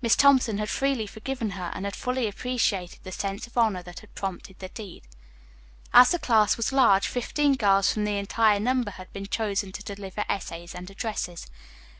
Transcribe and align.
Miss 0.00 0.14
Thompson 0.14 0.58
had 0.58 0.70
freely 0.70 1.04
forgiven 1.04 1.50
her 1.58 1.72
and 1.74 1.84
had 1.84 1.96
fully 1.96 2.28
appreciated 2.28 3.00
the 3.02 3.10
sense 3.10 3.48
of 3.48 3.58
honor 3.58 3.82
that 3.82 3.98
had 3.98 4.14
prompted 4.14 4.60
the 4.60 4.68
deed. 4.68 5.02
As 5.92 6.12
the 6.12 6.20
class 6.20 6.56
was 6.56 6.72
large, 6.72 7.08
fifteen 7.08 7.56
girls 7.56 7.92
from 7.92 8.04
the 8.04 8.16
entire 8.16 8.60
number 8.60 8.92
had 8.92 9.12
been 9.12 9.26
chosen 9.26 9.72
to 9.72 9.82
deliver 9.82 10.24
essays 10.28 10.76
and 10.76 10.88
addresses. 10.90 11.48